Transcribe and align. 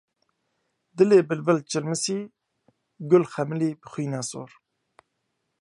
Dilê 0.97 1.19
bilbil 1.29 1.59
çilmisî, 1.69 2.19
gul 3.09 3.23
xemilî 3.33 3.71
bi 3.79 3.87
xwînа 3.91 4.21
sor. 4.29 4.49